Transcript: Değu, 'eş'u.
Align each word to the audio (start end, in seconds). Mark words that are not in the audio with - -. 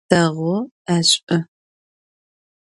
Değu, 0.11 0.53
'eş'u. 0.89 1.37